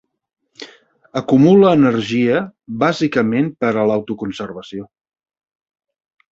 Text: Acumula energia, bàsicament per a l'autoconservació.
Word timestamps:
Acumula 1.21 1.73
energia, 1.81 2.41
bàsicament 2.85 3.53
per 3.63 3.73
a 3.75 3.87
l'autoconservació. 3.93 4.91